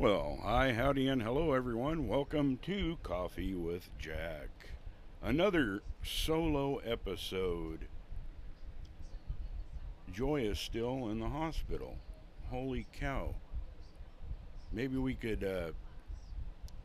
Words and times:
Well, 0.00 0.38
hi, 0.44 0.74
howdy, 0.74 1.08
and 1.08 1.20
hello, 1.20 1.54
everyone. 1.54 2.06
Welcome 2.06 2.58
to 2.58 2.98
Coffee 3.02 3.54
with 3.54 3.90
Jack. 3.98 4.48
Another 5.20 5.82
solo 6.04 6.76
episode. 6.76 7.88
Joy 10.12 10.42
is 10.42 10.60
still 10.60 11.08
in 11.08 11.18
the 11.18 11.28
hospital. 11.28 11.96
Holy 12.48 12.86
cow. 12.92 13.34
Maybe 14.72 14.96
we 14.96 15.14
could 15.14 15.42
uh, 15.42 15.72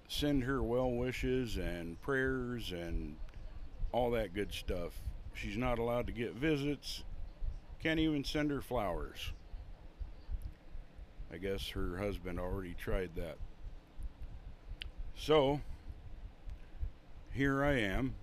send 0.07 0.45
her 0.45 0.63
well 0.63 0.90
wishes 0.90 1.57
and 1.57 2.02
prayers 2.02 2.71
and 2.71 3.16
all 3.91 4.09
that 4.09 4.34
good 4.34 4.52
stuff. 4.52 4.99
She's 5.35 5.55
not 5.55 5.77
allowed 5.77 6.07
to 6.07 6.13
get 6.13 6.34
visits, 6.34 7.04
can't 7.80 7.99
even 7.99 8.23
send 8.23 8.49
her 8.49 8.62
flowers. 8.62 9.34
I 11.34 11.38
guess 11.38 11.70
her 11.70 11.98
husband 11.98 12.40
already 12.40 12.76
tried 12.76 13.16
that. 13.16 13.38
So, 15.16 15.62
here 17.32 17.63
I 17.63 17.80
am 17.80 18.13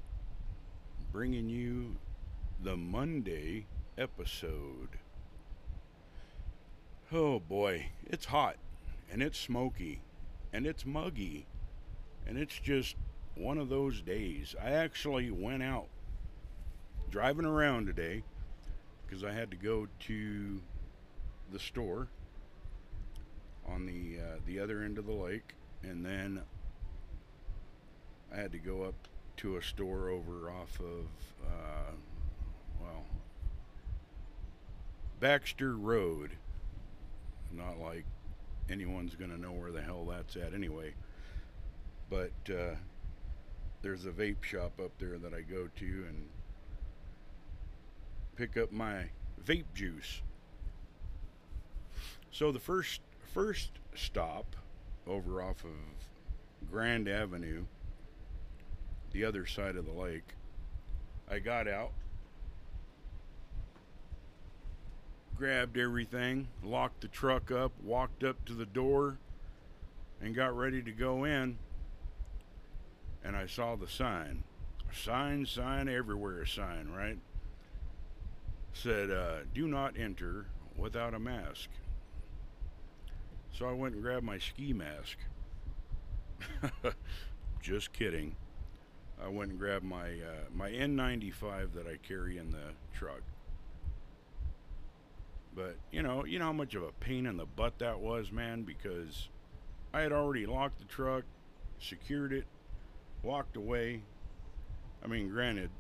bringing 1.11 1.49
you 1.49 1.97
the 2.63 2.77
Monday 2.77 3.67
episode. 3.99 4.91
Oh 7.11 7.41
boy, 7.41 7.89
it's 8.07 8.27
hot 8.27 8.57
and 9.11 9.25
it's 9.25 9.41
smoky 9.41 10.03
and 10.53 10.65
it's 10.65 10.87
muggy 10.87 11.47
and 12.29 12.39
it's 12.39 12.61
just 12.61 12.95
one 13.35 13.59
of 13.59 13.69
those 13.69 14.03
days. 14.03 14.55
I 14.63 14.71
actually 14.71 15.33
went 15.33 15.65
out 15.65 15.89
driving 17.11 17.45
around 17.45 17.87
today 17.87 18.23
because 19.05 19.25
I 19.25 19.33
had 19.33 19.51
to 19.51 19.57
go 19.57 19.89
to 20.07 20.63
the 21.51 21.59
store 21.59 22.07
on 23.73 23.87
the 23.87 24.21
uh, 24.21 24.37
the 24.47 24.61
other 24.61 24.83
end 24.83 24.99
of 24.99 25.07
the 25.07 25.13
lake, 25.13 25.55
and 25.83 26.05
then 26.05 26.43
I 28.33 28.37
had 28.37 28.53
to 28.53 28.59
go 28.59 28.83
up 28.83 28.95
to 29.39 29.57
a 29.57 29.63
store 29.63 30.11
over 30.11 30.51
off 30.51 30.79
of 30.81 31.07
uh, 31.47 31.93
well 32.81 33.05
Baxter 35.19 35.77
Road. 35.77 36.33
Not 37.53 37.81
like 37.81 38.05
anyone's 38.71 39.15
gonna 39.15 39.39
know 39.39 39.53
where 39.53 39.73
the 39.73 39.83
hell 39.83 40.05
that's 40.05 40.37
at 40.37 40.55
anyway. 40.55 40.95
But 42.09 42.33
uh, 42.49 42.75
there's 43.83 44.05
a 44.05 44.11
vape 44.11 44.43
shop 44.43 44.81
up 44.83 44.93
there 44.99 45.19
that 45.19 45.33
I 45.33 45.41
go 45.41 45.69
to 45.77 46.05
and 46.09 46.29
pick 48.37 48.57
up 48.57 48.73
my 48.73 49.11
vape 49.45 49.73
juice. 49.75 50.23
So 52.31 52.53
the 52.53 52.59
first 52.59 53.01
first 53.35 53.71
stop 53.95 54.57
over 55.07 55.43
off 55.43 55.65
of 55.65 56.71
Grand 56.71 57.09
Avenue, 57.09 57.65
the 59.13 59.25
other 59.25 59.47
side 59.47 59.77
of 59.77 59.87
the 59.87 59.93
lake, 59.93 60.35
I 61.31 61.39
got 61.39 61.69
out, 61.69 61.93
grabbed 65.37 65.79
everything, 65.79 66.49
locked 66.63 67.01
the 67.01 67.09
truck 67.09 67.51
up, 67.51 67.73
walked 67.83 68.25
up 68.25 68.45
to 68.47 68.53
the 68.53 68.67
door, 68.67 69.17
and 70.21 70.35
got 70.35 70.57
ready 70.57 70.83
to 70.83 70.93
go 70.93 71.25
in. 71.25 71.57
And 73.25 73.37
I 73.37 73.47
saw 73.47 73.77
the 73.77 73.89
sign. 73.89 74.45
Sign, 74.93 75.47
sign, 75.47 75.89
everywhere 75.89 76.43
a 76.43 76.49
sign, 76.49 76.89
right? 76.89 77.19
Said, 78.73 79.11
uh, 79.11 79.39
do 79.55 79.69
not 79.69 79.97
enter 79.97 80.47
without 80.77 81.15
a 81.15 81.19
mask. 81.19 81.69
So 83.53 83.69
I 83.69 83.73
went 83.73 83.95
and 83.95 84.03
grabbed 84.03 84.25
my 84.25 84.39
ski 84.39 84.73
mask. 84.73 85.19
Just 87.61 87.93
kidding. 87.93 88.37
I 89.23 89.29
went 89.29 89.51
and 89.51 89.59
grabbed 89.59 89.85
my 89.85 90.07
uh, 90.07 90.49
my 90.55 90.71
N95 90.71 91.75
that 91.75 91.87
I 91.87 91.97
carry 92.07 92.39
in 92.39 92.51
the 92.51 92.73
truck. 92.97 93.21
But 95.55 95.77
you 95.91 96.03
know, 96.03 96.25
you 96.25 96.39
know 96.39 96.47
how 96.47 96.53
much 96.53 96.75
of 96.75 96.83
a 96.83 96.93
pain 96.93 97.27
in 97.27 97.37
the 97.37 97.45
butt 97.45 97.79
that 97.81 98.01
was, 98.01 98.33
man, 98.33 98.63
because 98.63 99.29
I 99.93 100.01
had 100.01 100.13
already 100.13 100.47
locked 100.47 100.79
the 100.79 100.85
truck, 100.85 101.25
secured 101.79 102.33
it, 102.33 102.47
walked 103.23 103.57
away. 103.57 104.03
I 105.05 105.09
mean, 105.09 105.29
granted, 105.29 105.71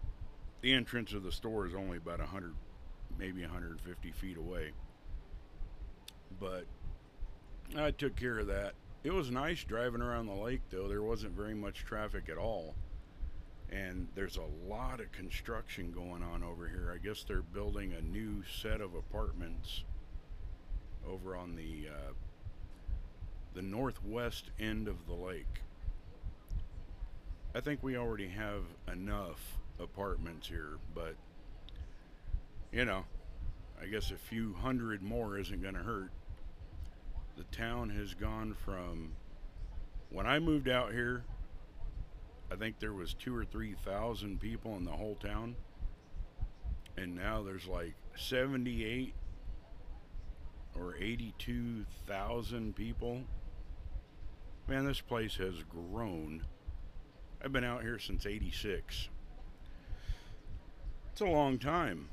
the 0.61 0.73
entrance 0.73 1.13
of 1.13 1.23
the 1.23 1.33
store 1.33 1.67
is 1.67 1.75
only 1.75 1.99
about 1.99 2.19
100, 2.19 2.55
maybe 3.19 3.43
150 3.43 4.11
feet 4.13 4.37
away. 4.37 4.73
But 6.39 6.65
I 7.77 7.93
took 7.93 8.17
care 8.17 8.39
of 8.39 8.49
that. 8.49 8.75
It 9.05 9.13
was 9.13 9.31
nice 9.31 9.63
driving 9.65 10.03
around 10.03 10.27
the 10.27 10.35
lake, 10.35 10.63
though. 10.71 10.89
There 10.89 11.03
wasn't 11.03 11.33
very 11.33 11.55
much 11.55 11.85
traffic 11.85 12.29
at 12.29 12.37
all. 12.37 12.75
And 13.71 14.09
there's 14.15 14.37
a 14.37 14.69
lot 14.69 15.01
of 15.01 15.13
construction 15.13 15.93
going 15.93 16.23
on 16.23 16.43
over 16.43 16.67
here. 16.67 16.93
I 16.93 16.99
guess 16.99 17.23
they're 17.23 17.43
building 17.43 17.93
a 17.93 18.03
new 18.03 18.43
set 18.61 18.81
of 18.81 18.95
apartments 18.95 19.85
over 21.09 21.37
on 21.37 21.55
the 21.55 21.89
uh, 21.89 22.13
the 23.55 23.63
northwest 23.63 24.51
end 24.59 24.89
of 24.89 25.07
the 25.07 25.15
lake. 25.15 25.63
I 27.55 27.61
think 27.61 27.83
we 27.83 27.97
already 27.97 28.29
have 28.29 28.65
enough 28.93 29.59
apartments 29.79 30.49
here, 30.49 30.79
but 30.95 31.15
you 32.73 32.85
know, 32.85 33.05
I 33.81 33.87
guess 33.87 34.11
a 34.11 34.17
few 34.17 34.55
hundred 34.55 35.03
more 35.03 35.39
isn't 35.39 35.63
going 35.63 35.75
to 35.75 35.81
hurt 35.81 36.11
the 37.41 37.57
town 37.57 37.89
has 37.89 38.13
gone 38.13 38.55
from 38.67 39.13
when 40.11 40.27
I 40.27 40.39
moved 40.39 40.69
out 40.69 40.93
here, 40.93 41.25
I 42.53 42.57
think 42.57 42.79
there 42.79 42.93
was 42.93 43.15
two 43.15 43.35
or 43.35 43.47
three 43.47 43.75
thousand 43.83 44.41
people 44.41 44.77
in 44.77 44.85
the 44.85 44.91
whole 44.91 45.15
town. 45.15 45.57
And 46.99 47.15
now 47.15 47.43
there's 47.43 47.67
like 47.67 47.95
78 48.15 49.15
or 50.77 50.97
82,000 50.97 52.77
people. 52.77 53.23
Man, 54.69 54.85
this 54.85 55.01
place 55.01 55.37
has 55.37 55.63
grown. 55.63 56.45
I've 57.43 57.53
been 57.53 57.65
out 57.65 57.81
here 57.81 57.99
since 57.99 58.27
86. 58.27 59.09
It's 61.13 61.23
a 61.23 61.25
long 61.25 61.59
time. 61.59 62.11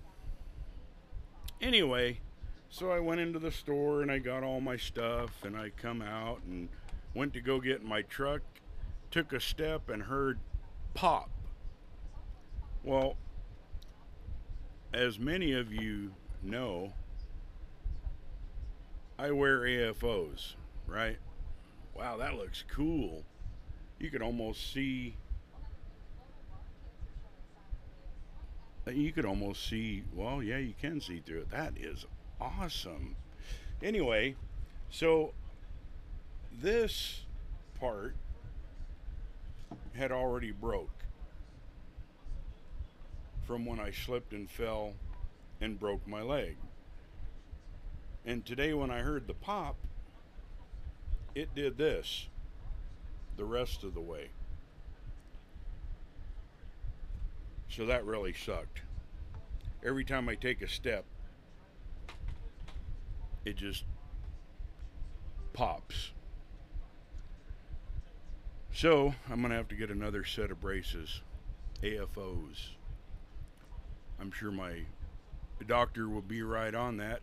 Anyway, 1.60 2.22
so 2.70 2.92
I 2.92 3.00
went 3.00 3.22
into 3.22 3.40
the 3.40 3.52
store 3.52 4.02
and 4.02 4.12
I 4.12 4.20
got 4.20 4.44
all 4.44 4.62
my 4.62 4.78
stuff 4.78 5.32
and 5.44 5.56
I 5.56 5.70
come 5.70 6.02
out 6.02 6.42
and 6.48 6.70
went 7.14 7.34
to 7.34 7.42
go 7.42 7.60
get 7.60 7.84
my 7.84 8.02
truck, 8.04 8.42
took 9.12 9.34
a 9.34 9.40
step 9.40 9.90
and 9.90 10.04
heard 10.04 10.40
pop. 10.94 11.30
Well, 12.84 13.16
as 14.94 15.20
many 15.20 15.54
of 15.54 15.72
you 15.72 16.12
know, 16.44 16.94
I 19.18 19.32
wear 19.32 19.62
AFOs, 19.62 20.56
right? 20.86 21.18
Wow, 21.96 22.18
that 22.18 22.36
looks 22.36 22.64
cool. 22.70 23.24
You 24.00 24.12
can 24.12 24.22
almost 24.22 24.72
see 24.72 25.16
you 28.96 29.12
could 29.12 29.26
almost 29.26 29.68
see 29.68 30.02
well 30.16 30.42
yeah 30.42 30.58
you 30.58 30.74
can 30.80 31.02
see 31.02 31.20
through 31.20 31.40
it 31.40 31.52
that 31.52 31.74
is 31.78 32.06
awesome. 32.40 33.16
Anyway, 33.82 34.36
so 34.90 35.34
this 36.62 37.22
part 37.80 38.16
had 39.94 40.12
already 40.12 40.52
broke 40.52 41.04
from 43.46 43.66
when 43.66 43.80
I 43.80 43.92
slipped 43.92 44.34
and 44.34 44.50
fell 44.50 44.94
and 45.62 45.80
broke 45.80 46.08
my 46.08 46.22
leg. 46.22 46.58
And 48.26 48.46
today 48.46 48.74
when 48.74 48.92
I 48.92 49.00
heard 49.00 49.28
the 49.28 49.34
pop, 49.34 49.78
it 51.34 51.56
did 51.56 51.78
this 51.78 52.28
the 53.38 53.46
rest 53.46 53.84
of 53.84 53.94
the 53.94 54.02
way. 54.02 54.30
So 57.70 57.86
that 57.86 58.06
really 58.06 58.34
sucked. 58.34 58.82
Every 59.86 60.04
time 60.04 60.28
I 60.28 60.36
take 60.36 60.62
a 60.62 60.68
step, 60.68 61.06
it 63.48 63.56
just 63.56 63.86
pops. 65.54 66.12
So 68.74 69.16
I'm 69.30 69.40
going 69.40 69.52
to 69.52 69.56
have 69.56 69.70
to 69.70 69.76
get 69.76 69.90
another 69.90 70.26
set 70.26 70.52
of 70.52 70.60
braces, 70.60 71.22
AFOs. 71.82 72.72
I'm 74.20 74.32
sure 74.32 74.52
my 74.52 74.82
doctor 75.66 76.10
will 76.10 76.22
be 76.22 76.42
right 76.42 76.76
on 76.76 76.98
that. 76.98 77.22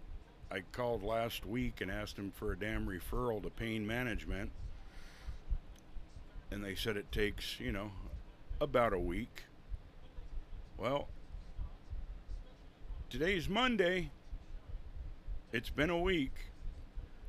I 0.51 0.63
called 0.73 1.03
last 1.03 1.45
week 1.45 1.83
and 1.83 1.91
asked 1.91 2.17
him 2.17 2.33
for 2.35 2.53
a 2.53 2.59
damn 2.59 2.87
referral 2.87 3.43
to 3.43 3.51
pain 3.51 3.87
management. 3.87 4.51
And 6.51 6.65
they 6.65 6.75
said 6.75 6.97
it 6.97 7.13
takes, 7.13 7.61
you 7.61 7.71
know, 7.71 7.91
about 8.61 8.95
a 8.95 8.99
week. 8.99 9.43
Well, 10.79 11.09
today's 13.11 13.47
Monday. 13.49 14.11
It's 15.55 15.71
been 15.71 15.89
a 15.91 16.01
week. 16.01 16.35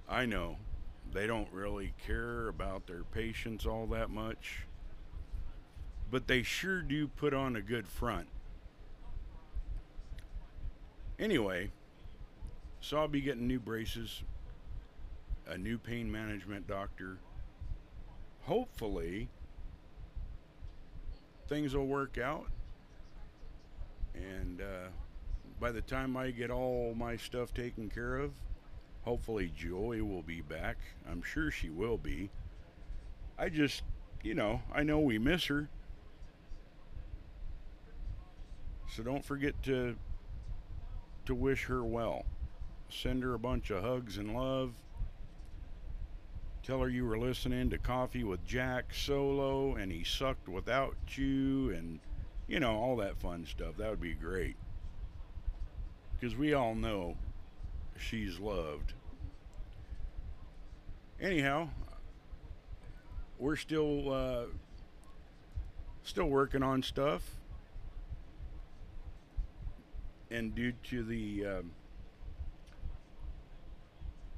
I 0.09 0.25
know. 0.25 0.57
they 1.13 1.27
don't 1.27 1.47
really 1.51 1.93
care 2.07 2.47
about 2.47 2.87
their 2.87 3.03
patients 3.03 3.67
all 3.67 3.85
that 3.91 4.09
much. 4.09 4.65
But 6.09 6.25
they 6.25 6.41
sure 6.41 6.81
do 6.81 7.07
put 7.07 7.35
on 7.35 7.55
a 7.55 7.61
good 7.61 7.87
front. 7.87 8.27
Anyway, 11.19 11.69
so 12.79 12.97
I'll 12.97 13.07
be 13.07 13.21
getting 13.21 13.45
new 13.45 13.59
braces, 13.59 14.23
a 15.45 15.55
new 15.55 15.77
pain 15.77 16.11
management 16.11 16.67
doctor. 16.67 17.19
Hopefully, 18.41 19.29
things 21.47 21.75
will 21.75 21.85
work 21.85 22.17
out. 22.17 22.47
And 24.15 24.61
uh, 24.61 24.87
by 25.59 25.71
the 25.71 25.81
time 25.81 26.17
I 26.17 26.31
get 26.31 26.51
all 26.51 26.93
my 26.95 27.17
stuff 27.17 27.53
taken 27.53 27.89
care 27.89 28.17
of, 28.17 28.31
hopefully 29.03 29.51
Joy 29.55 30.03
will 30.03 30.21
be 30.21 30.41
back. 30.41 30.77
I'm 31.09 31.21
sure 31.21 31.51
she 31.51 31.69
will 31.69 31.97
be. 31.97 32.29
I 33.37 33.49
just, 33.49 33.83
you 34.23 34.33
know, 34.33 34.61
I 34.73 34.83
know 34.83 34.99
we 34.99 35.17
miss 35.17 35.45
her. 35.45 35.69
So 38.93 39.03
don't 39.03 39.25
forget 39.25 39.61
to 39.63 39.95
to 41.25 41.35
wish 41.35 41.65
her 41.65 41.83
well. 41.83 42.23
Send 42.89 43.23
her 43.23 43.33
a 43.33 43.39
bunch 43.39 43.71
of 43.71 43.83
hugs 43.83 44.17
and 44.17 44.35
love. 44.35 44.73
Tell 46.61 46.79
her 46.79 46.89
you 46.89 47.05
were 47.05 47.17
listening 47.17 47.69
to 47.71 47.77
Coffee 47.77 48.23
with 48.23 48.45
Jack 48.45 48.93
solo 48.93 49.75
and 49.75 49.91
he 49.91 50.03
sucked 50.03 50.47
without 50.47 50.95
you 51.15 51.71
and 51.71 51.99
you 52.47 52.59
know, 52.59 52.75
all 52.75 52.97
that 52.97 53.17
fun 53.17 53.45
stuff. 53.45 53.77
That 53.77 53.89
would 53.89 54.01
be 54.01 54.13
great. 54.13 54.55
Because 56.25 56.39
we 56.39 56.55
all 56.55 56.73
know 56.73 57.17
she's 57.99 58.39
loved. 58.39 58.93
Anyhow, 61.21 61.69
we're 63.37 63.55
still 63.55 64.11
uh, 64.11 64.45
still 66.01 66.25
working 66.25 66.63
on 66.63 66.81
stuff, 66.81 67.21
and 70.31 70.55
due 70.55 70.73
to 70.85 71.03
the 71.03 71.45
uh, 71.45 71.61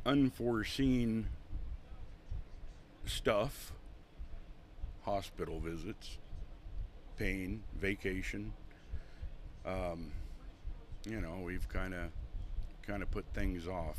unforeseen 0.06 1.30
stuff, 3.06 3.72
hospital 5.04 5.62
visits, 5.62 6.18
pain, 7.18 7.64
vacation. 7.80 8.52
Um, 9.66 10.12
you 11.10 11.22
know, 11.22 11.42
we've 11.44 11.68
kind 11.70 11.94
of 11.94 12.10
kind 12.86 13.02
of 13.02 13.12
put 13.12 13.26
things 13.34 13.68
off. 13.68 13.98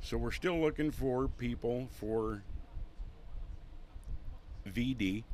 So 0.00 0.16
we're 0.16 0.30
still 0.30 0.60
looking 0.60 0.90
for 0.90 1.28
people 1.28 1.88
for 1.98 2.42
VD 4.68 5.24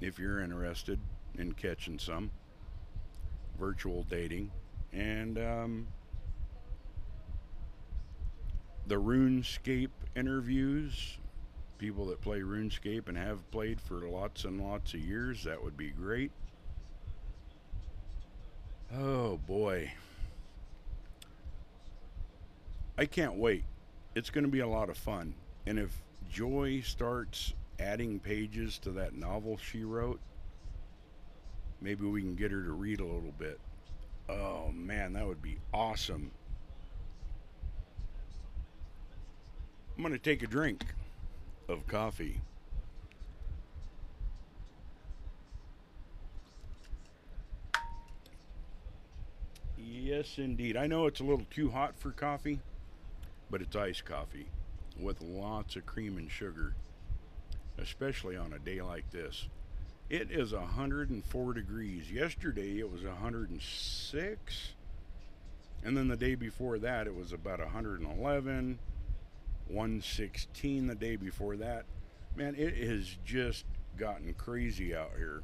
if 0.00 0.18
you're 0.18 0.40
interested 0.40 0.98
in 1.38 1.52
catching 1.52 1.98
some 1.98 2.30
virtual 3.58 4.04
dating 4.04 4.50
and 4.92 5.38
um, 5.38 5.86
the 8.86 8.96
RuneScape 8.96 9.90
interviews 10.16 11.18
people 11.78 12.06
that 12.06 12.20
play 12.20 12.38
RuneScape 12.38 13.08
and 13.08 13.16
have 13.16 13.50
played 13.50 13.80
for 13.80 14.08
lots 14.08 14.44
and 14.44 14.60
lots 14.62 14.94
of 14.94 15.00
years. 15.00 15.42
That 15.42 15.60
would 15.60 15.76
be 15.76 15.90
great. 15.90 16.30
Oh 18.94 19.38
boy. 19.46 19.92
I 22.98 23.06
can't 23.06 23.36
wait. 23.36 23.64
It's 24.14 24.28
going 24.28 24.44
to 24.44 24.50
be 24.50 24.60
a 24.60 24.68
lot 24.68 24.90
of 24.90 24.98
fun. 24.98 25.34
And 25.66 25.78
if 25.78 26.02
Joy 26.30 26.82
starts 26.84 27.54
adding 27.78 28.20
pages 28.20 28.78
to 28.80 28.90
that 28.90 29.14
novel 29.14 29.56
she 29.56 29.82
wrote, 29.84 30.20
maybe 31.80 32.04
we 32.04 32.20
can 32.20 32.34
get 32.34 32.50
her 32.50 32.62
to 32.62 32.72
read 32.72 33.00
a 33.00 33.04
little 33.04 33.32
bit. 33.38 33.58
Oh 34.28 34.70
man, 34.72 35.14
that 35.14 35.26
would 35.26 35.42
be 35.42 35.58
awesome. 35.72 36.30
I'm 39.96 40.02
going 40.02 40.12
to 40.12 40.18
take 40.18 40.42
a 40.42 40.46
drink 40.46 40.84
of 41.68 41.86
coffee. 41.86 42.40
Yes, 49.92 50.38
indeed. 50.38 50.74
I 50.74 50.86
know 50.86 51.06
it's 51.06 51.20
a 51.20 51.24
little 51.24 51.46
too 51.50 51.70
hot 51.70 51.94
for 51.98 52.12
coffee, 52.12 52.60
but 53.50 53.60
it's 53.60 53.76
iced 53.76 54.06
coffee 54.06 54.46
with 54.98 55.20
lots 55.20 55.76
of 55.76 55.84
cream 55.84 56.16
and 56.16 56.30
sugar, 56.30 56.74
especially 57.76 58.34
on 58.34 58.54
a 58.54 58.58
day 58.58 58.80
like 58.80 59.10
this. 59.10 59.48
It 60.08 60.30
is 60.30 60.54
104 60.54 61.52
degrees. 61.52 62.10
Yesterday 62.10 62.78
it 62.78 62.90
was 62.90 63.02
106. 63.02 64.68
And 65.84 65.96
then 65.96 66.08
the 66.08 66.16
day 66.16 66.36
before 66.36 66.78
that 66.78 67.06
it 67.06 67.14
was 67.14 67.32
about 67.32 67.58
111. 67.58 68.78
116 69.68 70.86
the 70.86 70.94
day 70.94 71.16
before 71.16 71.56
that. 71.56 71.84
Man, 72.34 72.54
it 72.56 72.76
has 72.78 73.18
just 73.26 73.66
gotten 73.98 74.32
crazy 74.32 74.96
out 74.96 75.12
here. 75.18 75.42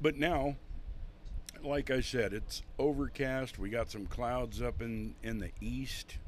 But 0.00 0.16
now, 0.16 0.56
like 1.62 1.90
I 1.90 2.00
said, 2.00 2.32
it's 2.32 2.62
overcast. 2.78 3.58
We 3.58 3.70
got 3.70 3.90
some 3.90 4.06
clouds 4.06 4.62
up 4.62 4.80
in, 4.80 5.14
in 5.22 5.38
the 5.38 5.50
east, 5.60 6.18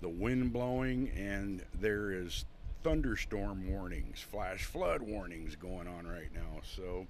the 0.00 0.08
wind 0.08 0.52
blowing, 0.52 1.10
and 1.16 1.64
there 1.74 2.12
is 2.12 2.44
thunderstorm 2.82 3.70
warnings, 3.70 4.20
flash 4.20 4.64
flood 4.64 5.02
warnings 5.02 5.56
going 5.56 5.88
on 5.88 6.06
right 6.06 6.32
now. 6.34 6.60
So, 6.62 7.06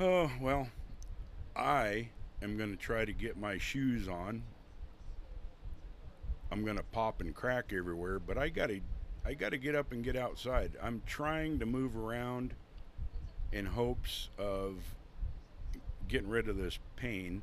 oh, 0.00 0.30
well, 0.40 0.68
I 1.56 2.08
am 2.42 2.56
going 2.56 2.70
to 2.70 2.76
try 2.76 3.04
to 3.04 3.12
get 3.12 3.36
my 3.36 3.58
shoes 3.58 4.08
on 4.08 4.42
I'm 6.54 6.64
gonna 6.64 6.84
pop 6.92 7.20
and 7.20 7.34
crack 7.34 7.72
everywhere, 7.72 8.20
but 8.20 8.38
I 8.38 8.48
gotta 8.48 8.80
I 9.24 9.34
gotta 9.34 9.58
get 9.58 9.74
up 9.74 9.90
and 9.90 10.04
get 10.04 10.14
outside. 10.14 10.76
I'm 10.80 11.02
trying 11.04 11.58
to 11.58 11.66
move 11.66 11.96
around 11.96 12.54
in 13.50 13.66
hopes 13.66 14.28
of 14.38 14.76
getting 16.08 16.28
rid 16.28 16.48
of 16.48 16.56
this 16.56 16.78
pain. 16.96 17.42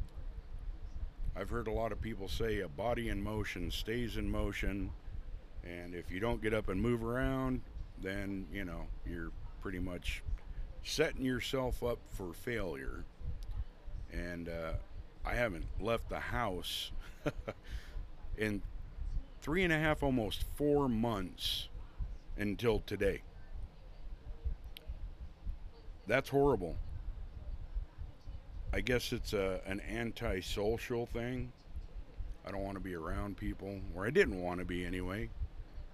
I've 1.35 1.49
heard 1.49 1.67
a 1.67 1.71
lot 1.71 1.91
of 1.91 2.01
people 2.01 2.27
say 2.27 2.59
a 2.59 2.67
body 2.67 3.09
in 3.09 3.23
motion 3.23 3.71
stays 3.71 4.17
in 4.17 4.29
motion, 4.29 4.91
and 5.63 5.95
if 5.95 6.11
you 6.11 6.19
don't 6.19 6.41
get 6.41 6.53
up 6.53 6.69
and 6.69 6.81
move 6.81 7.03
around, 7.03 7.61
then 8.01 8.47
you 8.51 8.65
know 8.65 8.87
you're 9.05 9.31
pretty 9.61 9.79
much 9.79 10.23
setting 10.83 11.23
yourself 11.23 11.83
up 11.83 11.99
for 12.09 12.33
failure. 12.33 13.05
And 14.11 14.49
uh, 14.49 14.73
I 15.25 15.35
haven't 15.35 15.65
left 15.79 16.09
the 16.09 16.19
house 16.19 16.91
in 18.37 18.61
three 19.41 19.63
and 19.63 19.71
a 19.71 19.77
half, 19.77 20.03
almost 20.03 20.43
four 20.55 20.89
months 20.89 21.69
until 22.37 22.79
today. 22.79 23.21
That's 26.07 26.29
horrible. 26.29 26.75
I 28.73 28.81
guess 28.81 29.11
it's 29.11 29.33
a, 29.33 29.59
an 29.65 29.81
anti-social 29.81 31.05
thing. 31.05 31.51
I 32.45 32.51
don't 32.51 32.63
want 32.63 32.77
to 32.77 32.83
be 32.83 32.95
around 32.95 33.37
people, 33.37 33.79
or 33.95 34.05
I 34.05 34.09
didn't 34.09 34.41
want 34.41 34.59
to 34.59 34.65
be 34.65 34.85
anyway, 34.85 35.29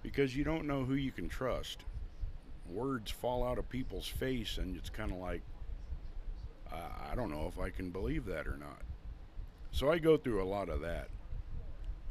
because 0.02 0.36
you 0.36 0.44
don't 0.44 0.66
know 0.66 0.84
who 0.84 0.94
you 0.94 1.12
can 1.12 1.28
trust. 1.28 1.84
Words 2.70 3.10
fall 3.10 3.44
out 3.44 3.58
of 3.58 3.68
people's 3.68 4.06
face, 4.06 4.58
and 4.58 4.76
it's 4.76 4.90
kind 4.90 5.10
of 5.10 5.18
like, 5.18 5.42
uh, 6.72 7.10
I 7.10 7.14
don't 7.14 7.30
know 7.30 7.50
if 7.52 7.58
I 7.58 7.70
can 7.70 7.90
believe 7.90 8.24
that 8.26 8.46
or 8.46 8.56
not. 8.56 8.82
So 9.72 9.90
I 9.90 9.98
go 9.98 10.16
through 10.16 10.42
a 10.42 10.44
lot 10.44 10.68
of 10.68 10.80
that. 10.80 11.08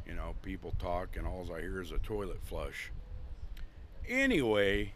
You 0.06 0.14
know, 0.14 0.36
people 0.42 0.74
talk 0.80 1.18
and 1.18 1.28
all 1.28 1.48
I 1.54 1.62
hear 1.62 1.82
is 1.82 1.92
a 1.92 2.00
toilet 2.00 2.40
flush. 2.44 2.92
Anyway, 4.08 4.94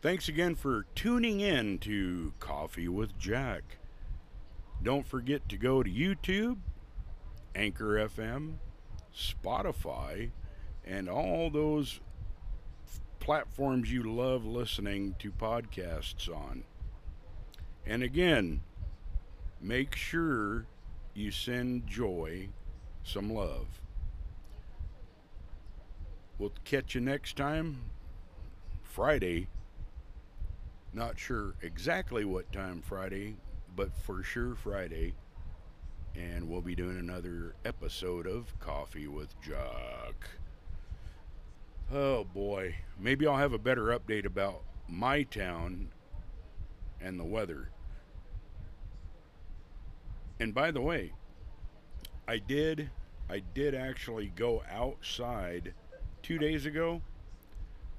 thanks 0.00 0.28
again 0.28 0.54
for 0.54 0.86
tuning 0.94 1.40
in 1.40 1.78
to 1.78 2.32
Coffee 2.38 2.88
with 2.88 3.18
Jack. 3.18 3.78
Don't 4.82 5.06
forget 5.06 5.48
to 5.48 5.56
go 5.56 5.82
to 5.82 5.90
YouTube, 5.90 6.58
Anchor 7.54 8.08
FM, 8.08 8.54
Spotify, 9.14 10.30
and 10.84 11.08
all 11.08 11.50
those 11.50 12.00
platforms 13.18 13.92
you 13.92 14.02
love 14.04 14.44
listening 14.44 15.16
to 15.18 15.32
podcasts 15.32 16.28
on. 16.28 16.62
And 17.84 18.02
again, 18.02 18.60
make 19.60 19.96
sure 19.96 20.66
you 21.14 21.32
send 21.32 21.88
Joy 21.88 22.50
some 23.02 23.34
love. 23.34 23.80
We'll 26.38 26.52
catch 26.64 26.94
you 26.94 27.00
next 27.00 27.36
time, 27.36 27.80
Friday. 28.84 29.48
Not 30.92 31.18
sure 31.18 31.54
exactly 31.62 32.24
what 32.24 32.52
time 32.52 32.82
Friday, 32.82 33.36
but 33.76 33.96
for 33.96 34.22
sure 34.22 34.54
Friday. 34.54 35.14
and 36.18 36.48
we'll 36.48 36.60
be 36.60 36.74
doing 36.74 36.98
another 36.98 37.54
episode 37.64 38.26
of 38.26 38.58
Coffee 38.58 39.06
with 39.06 39.40
Jack. 39.40 40.28
Oh 41.92 42.24
boy, 42.24 42.76
maybe 42.98 43.26
I'll 43.26 43.36
have 43.36 43.52
a 43.52 43.58
better 43.58 43.86
update 43.86 44.24
about 44.24 44.62
my 44.88 45.22
town 45.22 45.88
and 47.00 47.18
the 47.18 47.24
weather. 47.24 47.70
And 50.40 50.54
by 50.54 50.70
the 50.70 50.80
way, 50.80 51.12
I 52.26 52.38
did 52.38 52.90
I 53.30 53.42
did 53.54 53.74
actually 53.74 54.32
go 54.34 54.62
outside 54.70 55.74
2 56.22 56.38
days 56.38 56.64
ago, 56.64 57.02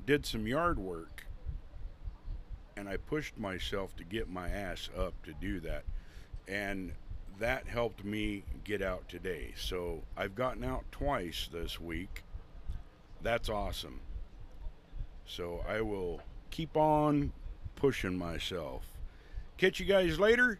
did 0.05 0.25
some 0.25 0.47
yard 0.47 0.79
work, 0.79 1.25
and 2.79 2.87
I 2.87 2.95
pushed 2.95 3.37
myself 3.37 3.93
to 3.97 4.05
get 4.05 4.29
my 4.29 4.49
ass 4.49 4.89
up 4.97 5.13
to 5.23 5.33
do 5.33 5.59
that. 5.59 5.83
And 6.47 6.93
that 7.37 7.67
helped 7.67 8.05
me 8.05 8.43
get 8.63 8.81
out 8.81 9.07
today. 9.09 9.53
So 9.57 10.01
I've 10.15 10.33
gotten 10.33 10.63
out 10.63 10.85
twice 10.91 11.49
this 11.51 11.79
week. 11.79 12.23
That's 13.21 13.49
awesome. 13.49 13.99
So 15.25 15.61
I 15.67 15.81
will 15.81 16.21
keep 16.51 16.77
on 16.77 17.33
pushing 17.75 18.17
myself. 18.17 18.85
Catch 19.57 19.81
you 19.81 19.85
guys 19.85 20.17
later. 20.17 20.59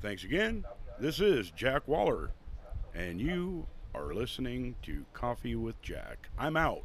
Thanks 0.00 0.24
again. 0.24 0.64
This 0.98 1.20
is 1.20 1.52
Jack 1.52 1.86
Waller, 1.86 2.30
and 2.92 3.20
you 3.20 3.66
are 3.94 4.12
listening 4.12 4.74
to 4.82 5.04
Coffee 5.14 5.54
with 5.54 5.80
Jack. 5.80 6.28
I'm 6.36 6.56
out. 6.56 6.82